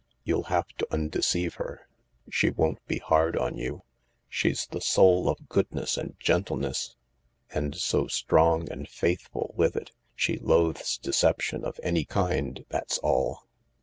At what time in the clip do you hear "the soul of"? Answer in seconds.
4.65-5.47